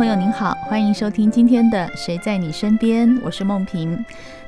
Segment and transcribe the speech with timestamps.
[0.00, 4.02] 朋友您好，欢迎收听今天的《谁在你身边》，我是梦萍。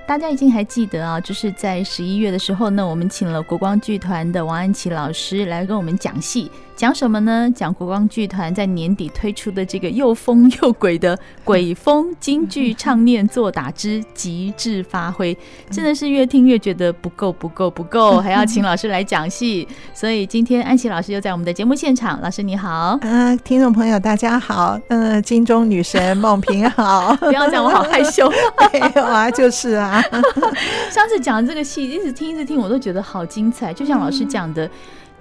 [0.06, 6.50] 大家已经还记得啊，就是在十一月的时候呢，我们请了国光剧团的王安琪老师来跟我们讲戏。
[6.82, 7.48] 讲什么呢？
[7.54, 15.32] 讲国光剧团在年底推出的这个又疯又鬼的鬼风京剧唱念做打之极致发挥，
[15.70, 19.68] 真的是越听越觉得不够不够不够， 还要请老师来讲戏。
[19.94, 28.28] 所以今天安琪老师又在我们的节目现场，老师你好，啊、呃，听众朋友大家好，呃，金钟女神孟平好，不要讲我好害羞，
[28.72, 30.02] 没有啊，就是啊，
[30.90, 34.68] 上次讲这个戏，一直听一直听，我都觉得好精彩，就像老师讲的。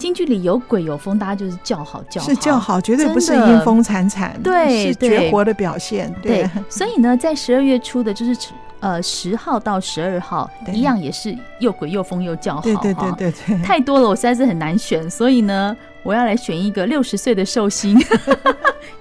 [0.01, 6.11] 京剧里有鬼有风，大家就是叫好叫好，是叫好，绝对不是阴风惨惨，对，是绝活的表现。
[6.23, 8.35] 对，所以呢，在十二月初的，就是
[8.79, 17.95] 呃十号到十二号，一样也是又鬼又疯又叫好，对对对对对，太多了，我实在是很难选，所以呢，我要来选一个六十岁的寿星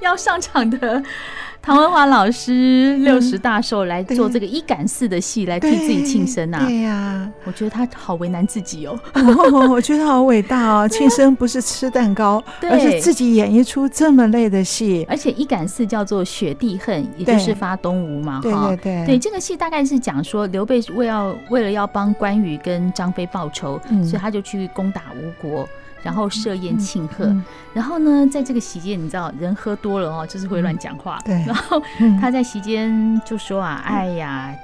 [0.01, 1.03] 要上场的。
[1.63, 6.65] 唐文华老师六十大寿来做这个一杆四的戏，来替自己庆生啊！
[6.67, 8.99] 对呀、啊，我觉得他好为难自己哦。
[9.15, 15.05] 哦 我觉得好伟大哦， 庆生不是吃蛋糕，而是自己演一出这么累的戏。
[15.09, 18.41] 而且一杆四叫做雪地恨，也就是发东吴嘛。
[18.43, 25.69] 对对对，对这个戏大概是讲说刘备为要为了要帮关羽跟张飞报仇，所以他就去攻打吴国。
[26.03, 27.37] 然后设宴庆贺，嗯。
[27.37, 31.19] 嗯、然后呢，在这个席间，你知道人喝多了哦，就是会乱讲话。
[31.25, 31.83] 对， 然后
[32.21, 34.55] 他在席间就说啊，嗯、哎呀，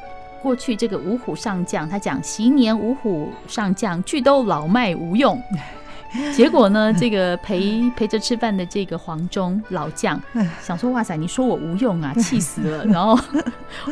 [0.42, 5.40] 过去这个五虎上将，他讲昔年五虎上将俱都老迈无用。
[6.34, 10.20] 结果呢，这个陪陪着吃饭的这个黄忠老将
[10.62, 13.18] 想说：“哇塞，你说我无用啊，气死了！” 然后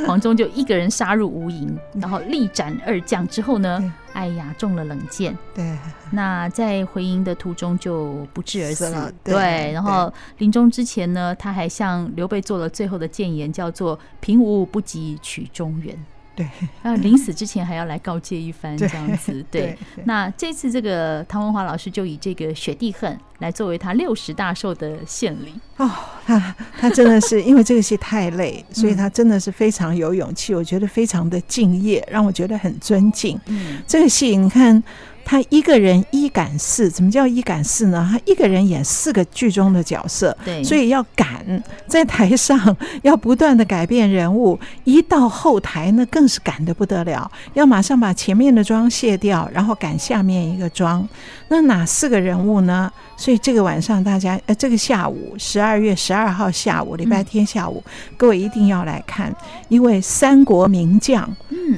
[0.06, 5.36] 黄忠就一个人杀入吴营，然后力斩二将之后呢，哎呀，中了冷箭。
[5.54, 5.76] 对，
[6.10, 15.96] 那在回营的途中就不治而死对，然后临终之前呢，他还向刘备做了最后的谏言，叫做“平无不及取中原”。
[16.34, 16.46] 对，
[16.82, 19.44] 啊，临死之前还要来告诫一番，这样子。
[19.50, 25.54] 对，那这次这个唐文华老师就以这个《雪地恨》来作为他六十大寿的献礼。
[25.76, 25.90] 哦，
[26.26, 33.40] 他他真的是因为这个戏太累， 所以他真的是非常有勇气，我觉得非常的敬业，让我觉得很尊敬。
[33.46, 34.82] 嗯，这个戏你看。
[35.24, 38.08] 他一个人一赶四，怎么叫一赶四呢？
[38.12, 44.58] 他一个人演四个剧中的角色，对，所以要赶在台上， 要不断的改变人物。
[44.84, 51.06] 一到后台呢，更是赶得不得了，要马上把前面的妆卸掉，然后赶下面一个妆。
[51.48, 52.90] 那哪四个人物呢？
[53.16, 59.34] 所以这个晚上大家，呃，这个下午十二月十二号下午，礼拜天下午，嗯、各位一定要来看，
[59.68, 61.28] 因为三国名将，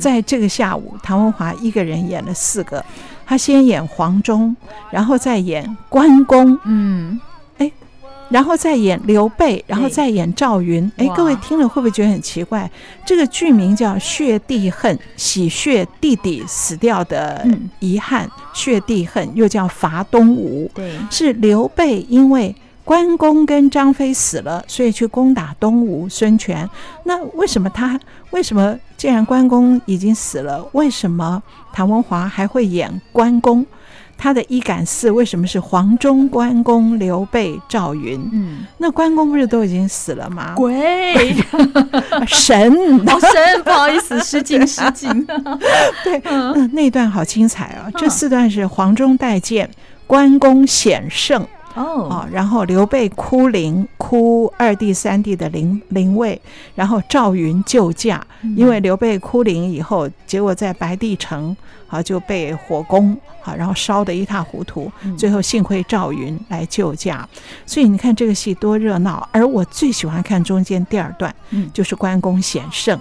[0.01, 2.85] 在这个下午，唐文华一个人演了四个。
[3.27, 4.55] 他先演黄忠，
[4.91, 7.21] 然后再演关公，嗯，
[7.59, 7.71] 哎，
[8.29, 10.91] 然后再演刘备，然后再演赵云。
[10.97, 12.71] 哎，各位听了会不会觉得很奇怪？
[13.05, 17.47] 这个剧名叫《血弟恨》，洗血弟弟死掉的
[17.81, 22.55] 遗憾，嗯、雪地恨又叫伐东吴，对，是刘备因为。
[22.87, 26.71] 关公跟张飞死了，所以去攻打东吴孙权。
[27.03, 27.99] 那为什么他？
[28.31, 31.43] 为什么既然关公已经死了，为什么
[31.73, 33.67] 唐文华还会演关公？
[34.17, 38.19] 他的一杆四为什么是黄忠、关公、刘备、赵云？
[38.33, 40.55] 嗯，那关公不是都已经死了吗？
[40.55, 41.37] 鬼
[42.29, 45.27] 神，好 神，不好意思，失敬失敬。
[46.05, 47.91] 对，那那段好精彩啊！
[47.99, 49.69] 这四段是黄忠带剑，
[50.07, 51.45] 关公险胜。
[51.77, 56.41] 哦，然后刘备哭灵，哭二弟三弟的灵灵位，
[56.75, 58.27] 然后赵云救驾，
[58.57, 61.55] 因为刘备哭灵以后，结果在白帝城
[61.87, 63.15] 啊就被火攻
[63.45, 67.29] 啊，然后烧得一塌糊涂，最后幸亏赵云来救驾，
[67.67, 69.29] 所以你看这个戏多热闹。
[69.31, 71.35] 而我最喜欢看中间第二段，
[71.75, 72.99] 就是关公险胜。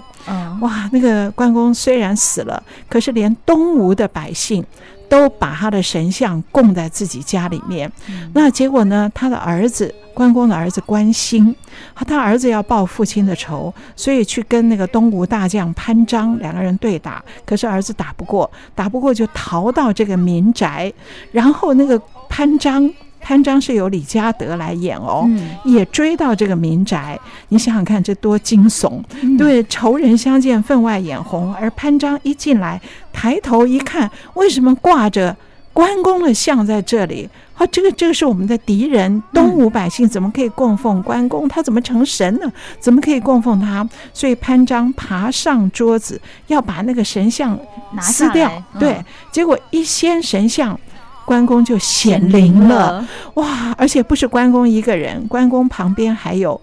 [0.60, 4.62] 哇，那个关公虽然死了，可是连东吴的百姓。
[5.08, 9.10] 都把他的神像供在自己家里面，嗯、那结果呢？
[9.14, 11.54] 他的儿子关公的儿子关兴，
[11.94, 20.92] 他儿子要报父亲的仇，所以去跟那个东吴大将潘璋两个人对打，可是儿子打不过，打不过就逃到这个民宅，
[21.32, 22.92] 然后那个潘璋。
[23.26, 27.18] 潘璋是由李嘉德来演哦，嗯、也追到这个民宅。
[27.48, 29.02] 你想想看，这多惊悚！
[29.20, 31.52] 嗯、对，仇人相见，分外眼红。
[31.56, 32.80] 而潘璋一进来，
[33.12, 35.36] 抬头一看，为什么挂着
[35.72, 37.28] 关公的像在这里？
[37.56, 41.48] 啊，这个这个是我们的敌人，东吴百姓怎么可以供奉关公？
[41.48, 42.52] 他怎么成神呢？
[42.78, 43.84] 怎么可以供奉他？
[44.12, 47.58] 所以潘璋爬上桌子，要把那个神像
[48.00, 48.62] 撕掉。
[48.78, 50.78] 对，嗯、结果一掀神像，
[51.26, 53.06] 关公就显灵了。
[53.34, 53.74] 哇！
[53.76, 56.58] 而且不是关公一个人，关公旁边还有。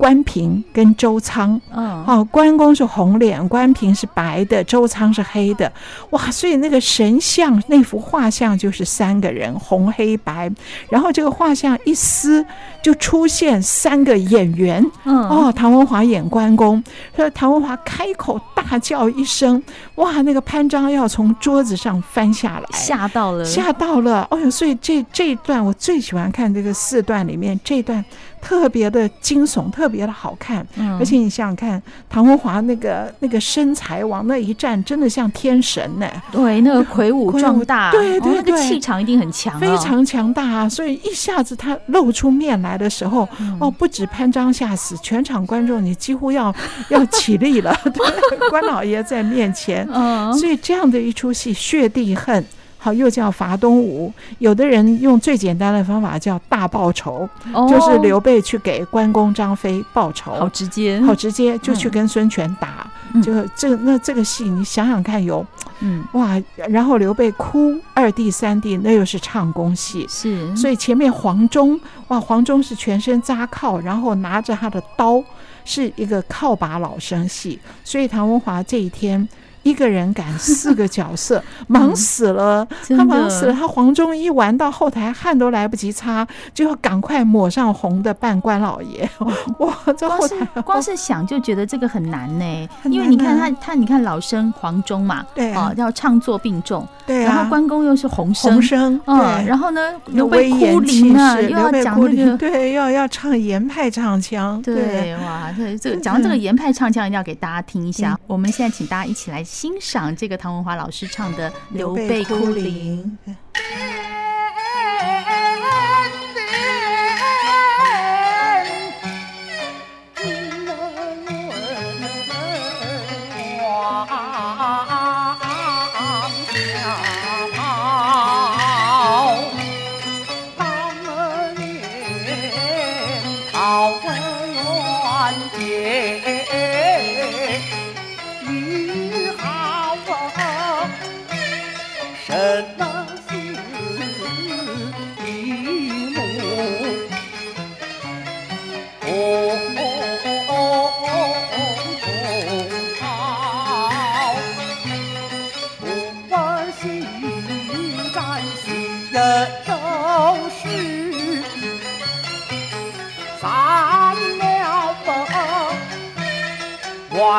[0.00, 5.70] 关平跟周仓，嗯，哦，关公是红脸，关平是白的，周仓是黑的，
[6.08, 10.50] 哇，所以那个神像那幅画像就是三个人，红黑白，
[10.88, 12.42] 然后这个画像一撕
[12.82, 16.82] 就出现三个演员，嗯，哦，唐文华演关公，
[17.14, 19.62] 说唐文华开口大叫一声，
[19.96, 28.02] 哇，那个潘璋要从桌子上翻下来，吓到了，吓到了，哦哟，所以这这一段我最喜欢看这个四段里面这一段。
[28.40, 36.06] 特别的惊悚，特别的好看，嗯、而且你想想看，唐文华那个那个身材往那一站，真的像天神呢。
[36.32, 40.68] 对，那个魁梧壮大，对对对，哦、那个气场一定很强，哦，非常强大啊！
[40.68, 46.54] 所以一下子他露出面来的时候，嗯、哦，不止潘璋吓死，全场观众你几乎要
[46.88, 47.76] 要起立了。
[47.84, 52.44] 对，关老爷在面前，嗯、所以这样的一出戏，血滴恨。
[52.82, 54.10] 好，又叫伐东吴。
[54.38, 62.90] 有的人用最简单的方法叫大报仇，哦、就是刘备去给关公、张飞报仇，好直接，好直接，就去跟孙权打。
[63.12, 65.46] 嗯、就这那这个戏，你想想看有，有
[65.80, 66.04] 嗯。
[66.12, 71.78] 哇，然后刘备哭，二弟三弟那又是唱功戏，是，所以前面黄忠
[72.08, 75.22] 哇，黄忠是全身扎靠，然后拿着他的刀，
[75.66, 79.28] 是一个靠把老生戏，所以唐文华这一天。
[79.62, 82.66] 一个人赶四个角色， 忙死了。
[82.88, 83.52] 嗯、他忙死了。
[83.52, 89.08] 他黄忠一玩到后台，汗都来不及擦，就要赶快抹上红的扮官老爷。
[89.58, 108.18] 哇，这后台光是光是想就觉得这个很难呢、欸，因为你看他他你看老生黄忠嘛，对啊，要唱作并重，对啊，然后关公又是红生，红生，对，然后呢，刘备哭灵啊，又要讲那个，对，要要唱严派唱腔，对，哇，这这个讲到这个严派唱腔，一定要给大家听一下。
[108.26, 109.44] 我们现在请大家一起来。
[109.50, 113.18] 欣赏这个唐文华老师唱的《刘备哭灵》。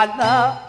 [0.06, 0.58] love.
[0.58, 0.61] the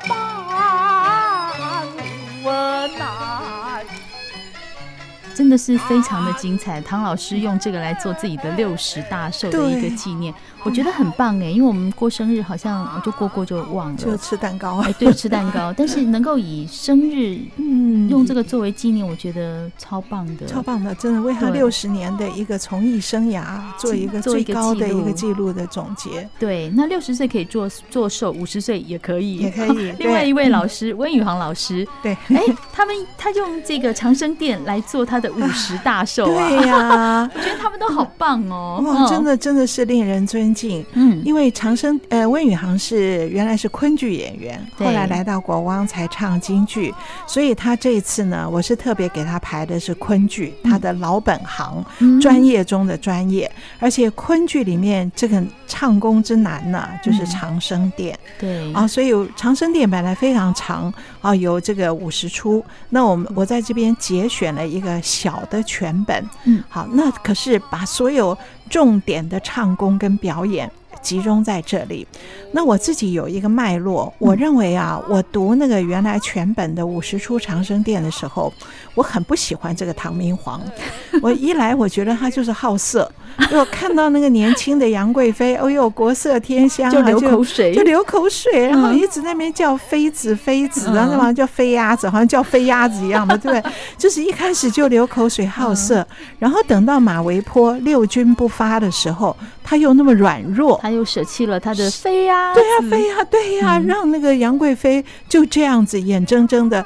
[5.34, 10.32] 真的是非常的精彩，唐老师用这个来做自己的六十大寿的一个纪念。
[10.64, 15.72] 我觉得很棒哎，因为我们过生日好像就过过就忘了，就吃蛋糕哎，对，吃蛋糕。
[15.76, 26.28] 但是能够以生日嗯用这个作为纪念，我觉得超棒的，超棒的，真的为他六十年的一个从艺生涯做一个最高的一个记录的总结。
[26.38, 29.90] 对，那六十岁可以做做寿，五十岁也可以，也可以。
[29.98, 32.40] 另外一位老师温宇航老师， 对，哎，
[32.72, 41.22] 他们他用这个长生殿来做他的五十大寿啊，对呀， 我觉得他们都好棒哦，哇，真的真的是令人尊敬，嗯。
[41.24, 46.92] 因为长生呃温宇航是原来是昆剧演员，后来来到国光才唱京剧，
[47.26, 51.84] 所以他这一次呢，我是特别给他排的是昆剧，他的老本行，
[52.20, 58.72] 专业中的专业，而且昆剧里面这个唱功之难呢，就是长生殿，对。
[58.72, 68.36] 啊，所以长生殿本来非常长啊，有这个五十出，那我们我在这边节选了一个小的全本，嗯，好，那可是把所有
[68.70, 70.70] 重点的唱功跟表演。
[71.02, 72.06] 集中在这里。
[72.52, 78.52] 那我自己有一个脉络，我认为啊，我读那个原来全本的五十出长生殿的时候，
[78.94, 80.60] 我很不喜欢这个唐明皇。
[81.22, 83.10] 我一来，我觉得他就是好色。
[83.50, 93.72] 我看到那个年轻的杨贵妃，哦呦，国色天香，就流口水，就流口水，然后一直在那边叫妃子妃子，然后那玩意叫飞鸭子，好像叫飞鸭子一样的， 对不对？
[93.96, 96.06] 就是一开始就流口水好色，
[96.38, 106.84] 然后等到马嵬坡六军不发的时候，他又那么软弱，他又舍弃了他的妃呀，对呀，妃呀，对呀，让那个杨贵妃就这样子眼睁睁的，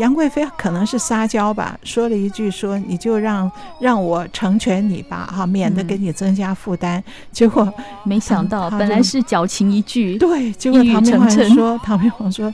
[0.00, 7.02] 杨贵妃可能是撒娇吧，说了一句说你就让让我成全你吧，哈，免得给你增加负担。
[7.32, 7.72] 结果
[8.04, 12.52] 没想到，本来是矫情一句，对，结果唐明皇说，唐明皇说。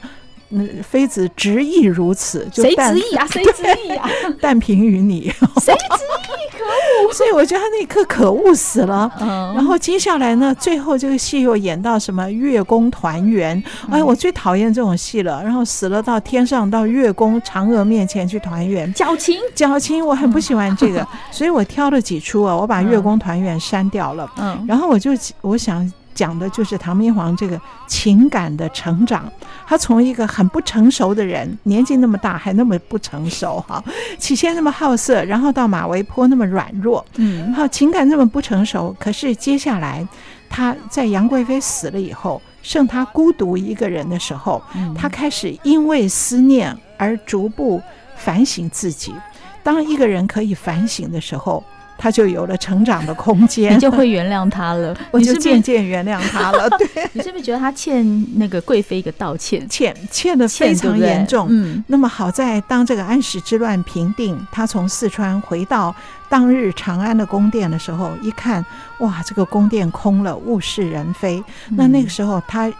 [0.53, 3.27] 那妃子执意如此，就谁执意啊？
[3.33, 4.09] 谁执意啊？
[4.41, 6.59] 但凭于你， 谁执意？
[6.59, 7.13] 可恶！
[7.13, 9.11] 所以我觉得他那一刻可恶死了。
[9.21, 13.57] 嗯、然后接下来呢，最后这个戏又演到什么月宫团圆？
[13.89, 15.43] 嗯、哎，我最讨厌这种戏了。
[15.43, 24.31] 然后死了到天上，到月宫嫦娥面前去团圆，矫情，矫情，我很不喜欢这个，嗯、所以我挑了几出啊，我把月宫团圆删掉了。
[24.39, 25.91] 嗯，然后我就我想。
[26.15, 29.31] 讲的就是唐明皇这个情感的成长，
[29.67, 33.83] 他从一个很不成熟的人，年纪那么大还那么不成熟哈，
[34.19, 40.07] 起先那么好色，然后到马嵬坡那么软弱，嗯，然后情感那么不成熟，可是接下来
[40.49, 44.63] 他在杨贵妃死了以后，剩他孤独一个人的时候，
[44.97, 47.81] 他开始因为思念而逐步
[48.17, 49.15] 反省自己。
[49.63, 51.63] 当一个人可以反省的时候。
[51.99, 56.69] 他就有了成长的空间， 你就会原谅他了， 我就渐渐原谅他了。
[56.79, 59.69] 对，你是不是觉得他欠那个贵妃一个道歉？
[59.69, 61.47] 欠欠的非常严重。
[61.51, 65.95] 嗯，那么好在当这个安史之乱平定，他从四川回到
[66.29, 68.65] 当日长安的宫殿的时候，一看，
[68.99, 71.43] 哇，这个宫殿空了，物是人非。
[71.71, 72.73] 那那个时候他。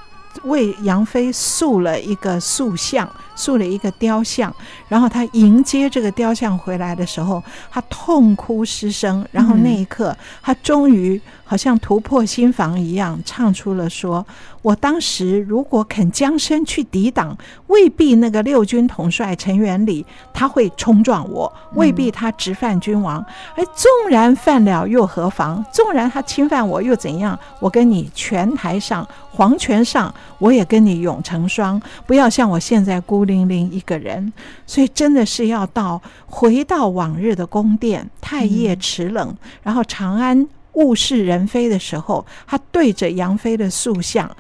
[0.45, 4.51] 为杨妃塑了一个塑像，塑了一个雕像，
[4.93, 11.19] 然后他迎接这个雕像回来的时候，他痛哭失声，然后那一刻，他终于。
[11.45, 14.27] 好像突破心房一样，唱出了说
[14.63, 23.23] ：“我当时如果肯将身去抵挡，未必那个六军统帅陈元礼他会冲撞我，未必他直犯君王。
[23.55, 25.63] 而纵然犯了又何妨？
[25.71, 27.39] 纵然他侵犯我又怎样？
[27.61, 31.79] 我跟你拳台上，黄泉上，我也跟你永成双。
[32.07, 34.33] 不要像我现在孤零零一个人。
[34.67, 44.35] 所以真的是要到回到往日的宫殿，太液池冷，然后长安。”物是人非的时候，他对着杨妃的塑像。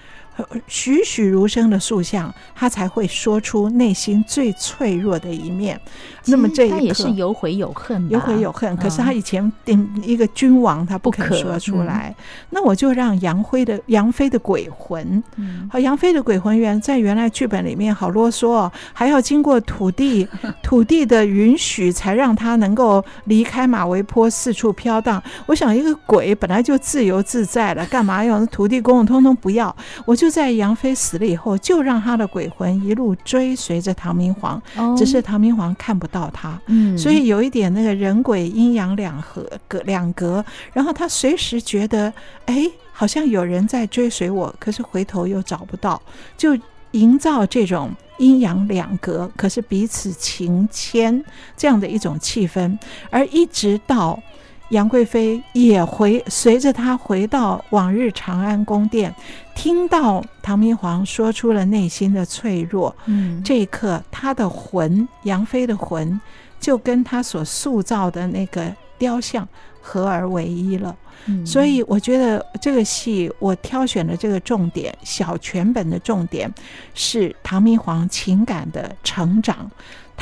[0.66, 5.78] 栩栩如生的塑像，他才会说出内心最脆弱的一面。
[6.26, 8.74] 那么这一刻，他也是有悔有恨，有悔有恨。
[8.78, 12.14] 可是他以前定一个君王，他不肯说出来。
[12.50, 15.22] 那我就让杨辉的杨飞的鬼魂，
[15.70, 20.26] 好，杨飞的鬼魂原在原来剧本里面好啰嗦，还要经过土地
[20.64, 25.22] 土地的允许，才让他能够离开马嵬坡四处飘荡。
[25.44, 29.76] 我想一个鬼本来就自由自在了，干嘛要土地公公通通不要？
[30.06, 30.16] 我。
[30.22, 34.62] 就在杨飞死了以后，就让他的鬼魂一路追随着唐明皇，
[34.96, 36.60] 只是唐明皇看不到他，
[36.96, 42.12] 所以有一点那个人鬼阴阳两合隔两隔，然后他随时觉得，
[42.46, 46.00] 哎，好像有人在追随我，可是回头又找不到，
[46.36, 46.56] 就
[46.92, 51.24] 营造这种阴阳两隔，可是彼此情牵
[51.56, 52.78] 这样的一种气氛，
[53.10, 54.22] 而一直到。
[54.72, 59.14] 杨贵妃也回随着他回到往日长安宫殿，
[59.54, 62.94] 听到唐明皇说出了内心的脆弱。
[63.04, 66.18] 嗯，这一刻，他的魂，杨妃的魂，
[66.58, 69.46] 就跟他所塑造的那个雕像
[69.82, 70.96] 合而为一了。
[71.26, 76.50] 嗯，所以我觉得这个戏我挑选的这个重点，小全本的重点
[76.94, 79.70] 是唐明皇情感的成长。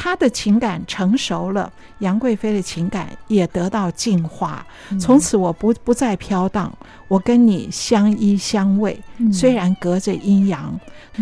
[0.03, 4.67] 他的情感成熟了，杨贵妃的情感也得到净化。
[4.99, 6.73] 从此我不不再飘荡，
[7.07, 8.97] 我跟你相依相偎，
[9.31, 10.81] 虽然隔着阴阳，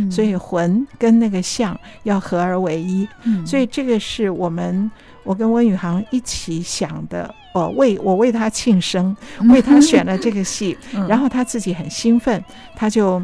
[0.09, 3.09] 所以魂跟那个相要合而为一。
[3.45, 4.89] 所以这个是我们
[5.25, 7.35] 我跟温宇航一起想的。
[7.55, 9.17] 我为我为他庆生，
[9.51, 12.45] 为他选了这个戏， 然后他自己很兴奋，
[12.77, 13.21] 他就。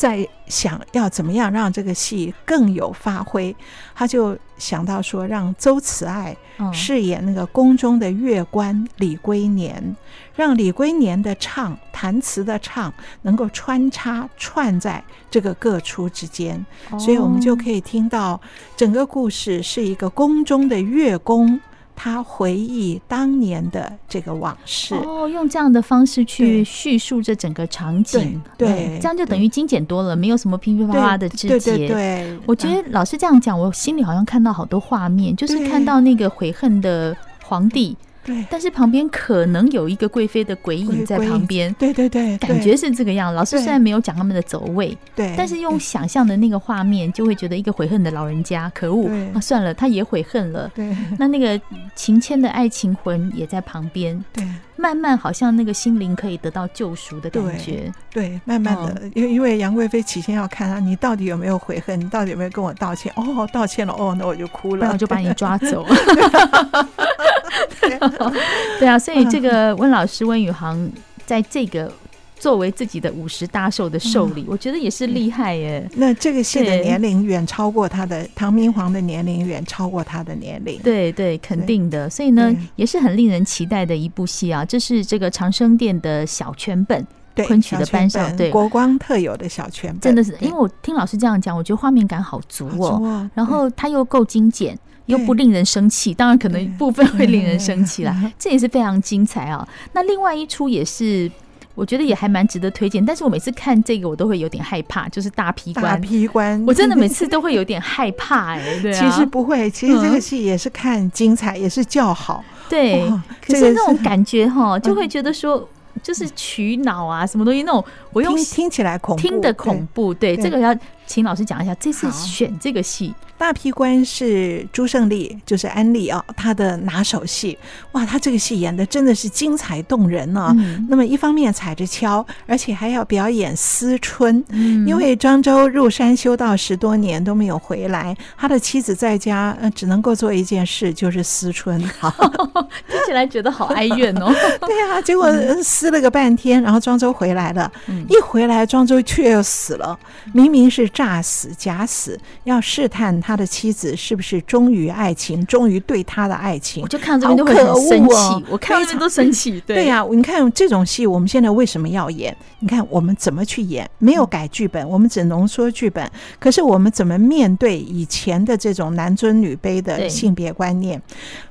[0.00, 3.54] 在想要怎么样让这个戏更有发挥，
[3.94, 6.34] 他就想到说，让周慈爱
[6.72, 9.94] 饰演那个宫中的乐官李龟年，
[10.34, 12.90] 让李龟年的唱弹词的唱
[13.20, 16.64] 能够穿插串在这个各出之间，
[16.98, 18.40] 所以我们就可以听到
[18.74, 21.60] 整个故事是一个宫中的乐工。
[22.02, 24.94] 他回忆当年的这个往事。
[24.94, 31.76] 哦，用这样的方式去叙述这整个场景，对，对这样就等于精简多了，没有什么噼噼啪啪的枝节。
[31.76, 37.14] 对对对，我觉得老师这样讲，我心里好像看到好多画面，就是看到那个悔恨的
[37.44, 37.94] 皇帝。
[38.24, 43.34] 对，但是旁边可能有一个贵妃的鬼影在旁边，对对对，感觉是这个样。
[43.34, 49.40] 老师虽然没有讲他们的走位，对，但是用想象的那个画面，就会觉得一个悔恨的老人家，可恶啊！
[49.40, 50.70] 算了，他也悔恨了。
[50.74, 51.60] 对，那那个
[51.94, 54.46] 情牵的爱情魂也在旁边，对，
[54.76, 57.90] 慢慢好像那个心灵可以得到救赎的感觉。
[58.12, 61.98] 对，慢慢的，因为因为杨贵妃起先要看他，你到底有没有悔恨？
[61.98, 63.12] 你到底有没有跟我道歉？
[63.16, 65.86] 哦，道歉了，哦，那我就哭了，然后就把你抓走。
[68.78, 70.90] 对啊，所以这个温老师温宇航
[71.26, 71.92] 在这个
[72.38, 75.86] 作为自己的五十大寿的寿礼，我觉得也是厉害耶。
[75.94, 80.80] 那这个戏的年龄远超过他的唐明皇的年龄，远超过他的年龄。
[80.82, 82.08] 对对，肯定的。
[82.08, 84.64] 所以呢，也是很令人期待的一部戏啊。
[84.64, 87.06] 这是这个长生殿的小全本，
[87.46, 90.34] 昆曲的班上，对国光特有的小全本，真的是。
[90.40, 94.78] 因为我听老师这样讲，我觉得画面感好足哦，然后它又够精简。
[95.10, 99.66] 又不令人生气，当然可能部分会令人生气啦，这也是非常精彩啊。
[99.92, 101.30] 那另外一出也是，
[101.74, 103.04] 我觉得也还蛮值得推荐。
[103.04, 105.84] 但是我每次看这个，我都会有点害怕，就是大批官。
[105.84, 108.80] 大批官，我真的每次都会有点害怕哎、欸。
[108.80, 112.44] 对、啊，其实不会，其实这个戏也是看精彩，也是叫好。
[112.68, 113.02] 对，
[113.44, 115.68] 可是那种感觉哈，就会觉得说，
[116.02, 120.14] 就是取脑啊，什么东西那种，我用听起来恐怖，听的恐怖。
[120.14, 120.72] 对，这个要
[121.10, 123.12] 请老师讲一下，这次选这个戏。
[123.36, 127.58] 大批官是朱胜利，就是安利啊，他的拿手戏。
[127.92, 130.54] 哇，他这个戏演的真的是精彩动人呢、
[130.88, 134.44] 那么一方面踩着跷，而且还要表演思春。
[134.50, 141.82] 嗯、因为庄周入山修道十多年都没有回来，他的妻子在家呃只能够做一件事，就是思春。
[141.98, 142.08] 好，
[142.88, 144.32] 听起来觉得好哀怨哦。
[144.60, 147.72] 对啊，结果思了个半天，然后庄周回来了。
[147.88, 149.98] 嗯、一回来，庄周却又死了。
[150.34, 153.40] 明明是诈死假死，要试探他。
[153.40, 156.82] 的妻子是不是忠于爱情，忠于对他的爱情？
[156.82, 159.58] 我就看到这边都会很生气，我看到这边都生气。
[159.66, 162.36] 对呀，你看这种戏，我们现在为什么要演？
[162.58, 163.88] 你看我们怎么去演？
[163.96, 166.06] 没有改剧本，我们只浓缩剧本。
[166.38, 171.00] 可是我们怎么面对以前的这种男尊女卑的性别观念？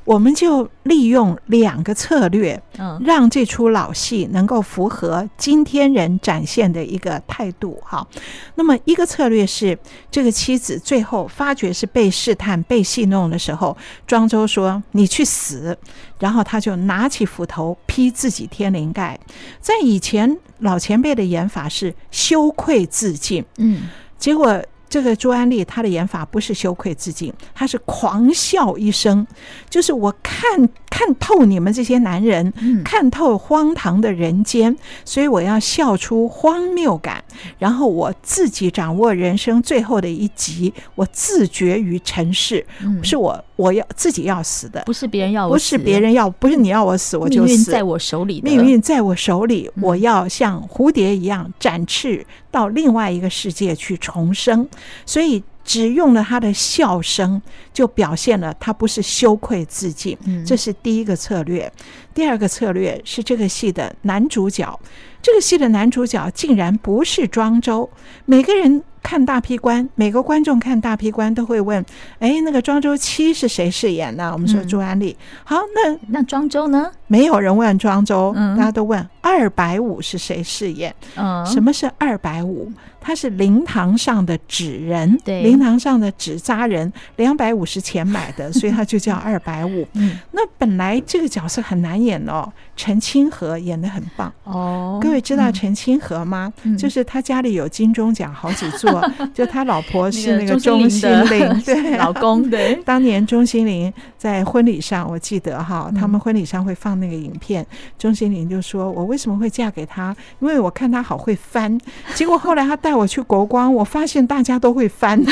[0.05, 7.79] 我们就利用两个策略，嗯让这出老戏能够符合今天人展现的一个态度。
[7.83, 8.07] 哈，
[8.53, 9.77] 那么一个策略是，
[10.09, 13.75] 这个妻子最后发觉是被试探、被戏弄的时候，
[14.07, 15.77] 庄周说：“你去死。”
[16.19, 19.19] 然后他就拿起斧头劈自己天灵盖。
[19.59, 24.63] 在以前老前辈的演法是羞愧自尽，嗯，结果。
[24.89, 29.27] 这个朱安利他的演法不是羞愧自尽，他是狂笑一声，
[29.69, 32.51] 就是我看看透你们这些男人，
[32.83, 34.75] 看透荒唐的人间，
[35.05, 37.23] 所以我要笑出荒谬感，
[37.57, 42.65] 然后我自己掌握人生最后的一集，我自绝于尘世，
[43.03, 54.67] 是我我要自己要死的，不是别人要不是别人要，不是你要我死我就死，命运在我手里，命运在我手里，我要像蝴蝶一样展翅到另外一个世界去重生。
[55.05, 57.39] 所以只用了他的笑声，
[57.71, 60.17] 就表现了他不是羞愧自尽。
[60.43, 61.71] 这是第一个策略。
[62.11, 64.79] 第二个策略是这个戏的男主角，
[65.21, 67.87] 这个戏的男主角竟然不是庄周。
[68.25, 71.85] 每个人看大批官，每个观众看大批官都会问：
[72.17, 74.33] 哎，那个庄周七是谁饰演的？
[74.33, 75.15] 我们说朱安丽。
[75.43, 76.91] 好，那那庄周呢？
[77.09, 80.95] 没有人问庄周，大家都问二百五是谁饰演？
[81.17, 82.71] 嗯，什么是二百五？
[83.01, 89.87] 他是灵堂上的纸人，对，灵堂上的纸扎人，两百五十钱买的， 所以他就叫二百五。
[89.93, 94.99] 嗯，那本来这个角色很难演哦，陈清河演的很棒哦。
[95.01, 96.51] 各位知道陈清河吗？
[96.63, 102.75] 嗯、就是他家里有金钟奖好几座，嗯、 就他老婆是那个钟心凌， 对，老公对。
[102.83, 107.65] 当年钟心凌在婚礼上，我记得哈，他们婚礼上会放那个影片，
[107.97, 110.15] 钟欣凌就说：“我为什么会嫁给他？
[110.39, 111.77] 因为我看他好会翻。”
[112.15, 115.21] 结果后来他带我去国光，我发现大家都会翻。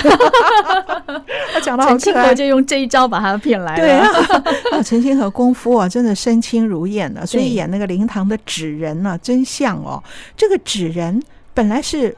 [1.53, 3.82] 他讲的好可爱，就用这一招把他骗来了。
[3.82, 3.91] 对
[4.71, 10.01] 啊，陈星河功夫啊，真的身轻如燕了，所以演那个灵堂的纸人呢，真像哦。
[10.36, 11.21] 这个纸人
[11.53, 12.15] 本来是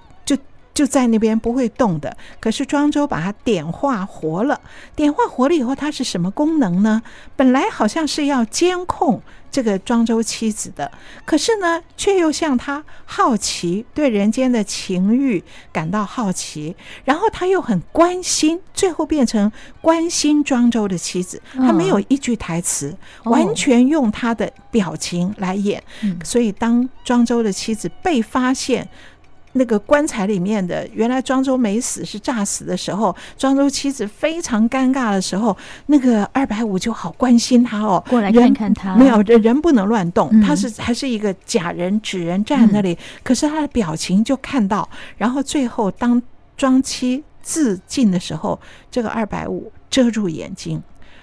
[0.79, 2.15] 就就在那边不会动的。
[2.39, 4.61] 可是庄周把它点化活了，
[4.95, 7.01] 点化活了以后，它是什么功能呢？
[7.35, 9.21] 本来好像是要监控。
[9.51, 10.91] 这个庄周妻子的，
[11.25, 21.41] 可是呢，却又向他好奇，对人间的情欲感到好奇，然后他又很关心，最后变成关心庄周的妻子。
[21.55, 25.83] 他没有一句台词，完全用他的表情来演。
[26.23, 28.87] 所以，当庄周的妻子被发现。
[29.53, 35.55] 那个棺材里面的，原来庄周没死，是诈死的时候，庄周妻子非常尴尬的时候，
[35.87, 46.21] 那个二百五就好关心他哦，过来看看他，没有人人不能乱动，他是还是一个假人纸人站在那里，可是他的表情就看到，然后最后当
[46.55, 48.59] 庄妻自尽的时候，
[48.91, 50.81] 这个二百五遮住眼睛。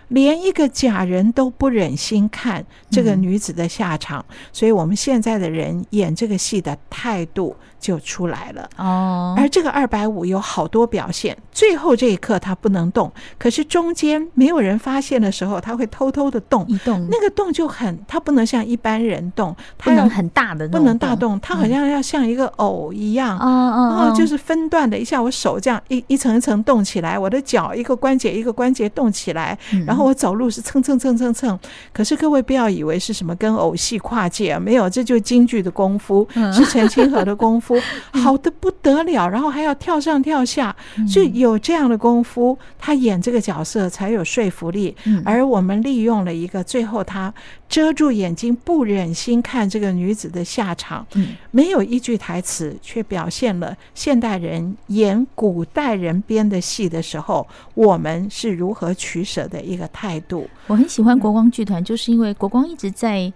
[0.09, 8.69] 连一个假人都不忍心看这个女子的下场，嗯、所以我们现在的人演这个戏的态度就出来了。
[8.79, 16.65] 哦，而这个二百五有好多表现，最后这一刻他不能动，可是中间没有人发现的时候，他会偷偷的动。
[16.67, 30.07] 一动，那个动就很，他不能像一般人动，他不能很大的，不能大动，他好像要像一个偶一样，嗯、然后就是分段的，一下我手这样一一层一层动起来，我的脚一个关节一个关节动起来，然后。
[30.07, 31.59] 我走路是蹭蹭蹭蹭蹭，
[31.93, 37.66] 可是各位不要以为是什么跟偶戏跨界啊，没有，这就是京剧的功夫，是陈清河的功夫，
[38.13, 39.29] 好的不得了。
[39.29, 40.75] 然后还要跳上跳下，
[41.13, 44.95] 就有这样的功夫，他演这个角色才有说服力。
[45.25, 47.33] 而我们利用了一个最后他
[47.69, 51.07] 遮住眼睛，不忍心看这个女子的下场，
[51.51, 59.87] 没有一句台词，却表现了现代人演古代人编的戏的时候，我们是如何取舍的一个。
[59.93, 63.33] 态度，我很喜欢国光剧团，就是因为国光一直在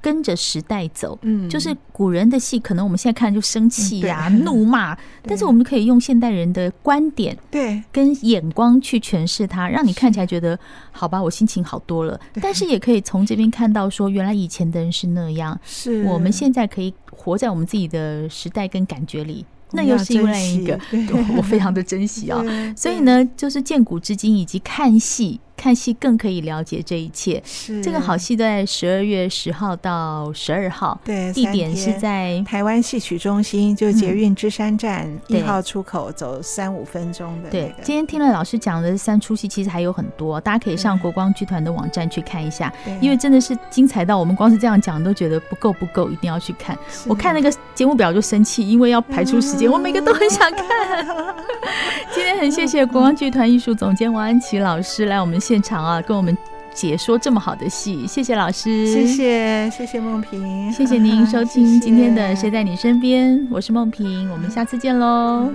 [0.00, 1.18] 跟着时代走。
[1.22, 10.58] 嗯，就是古人的戏，可能我们现在看就生气呀、怒骂， 但是我们可以用现代人的观点，对，跟眼光去诠释它，让你看起来觉得
[10.90, 12.18] 好吧，我心情好多了。
[12.40, 19.44] 但是也可以从这边看到，说原来以前的人是那样，是我们现在可以活在我们自己的时代跟感觉里。
[19.72, 20.80] 那又是另外一个，
[21.36, 22.42] 我非常的珍惜啊。
[22.74, 25.38] 所以呢，就是见古知今，以及看戏。
[25.58, 27.42] 看戏更可以了解这一切。
[27.44, 37.50] 是这个好戏在十二月十号到十二号，对，地点是在台湾戏曲中心，就捷运芝山站一号出口走三五分钟的。
[37.50, 46.78] 对，今天听了老师讲的三出戏，其实还有很多，大家可以上国光剧团的网站去看一下，因为真的是精彩到我们光是这样讲都觉得不够不够，一定要去看。
[47.08, 51.34] 我看那个节目表就生气，因为要排出时间，我每个都很想看。
[52.14, 55.38] 今天很谢谢国光剧团艺术总监王安琪老师来我们。
[55.48, 56.36] 现场啊，跟我们
[56.74, 65.50] 解说这么好的戏，谢谢老师，谢谢谢谢梦萍，谢谢您收听 今天的《谁在你身边》，我是梦萍，我们下次见喽。